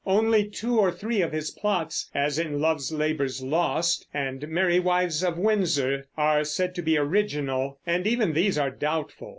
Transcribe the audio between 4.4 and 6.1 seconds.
Merry Wives of Windsor,